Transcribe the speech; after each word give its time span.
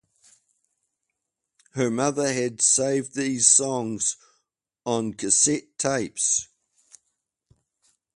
Her 1.73 1.91
mother 1.91 2.33
had 2.33 2.59
saved 2.63 3.13
these 3.13 3.45
songs 3.45 4.17
on 4.83 5.13
cassette 5.13 5.77
tapes. 5.77 6.47